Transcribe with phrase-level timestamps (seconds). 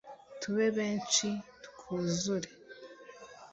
[0.41, 1.27] Tube benshi
[1.63, 2.49] twuzure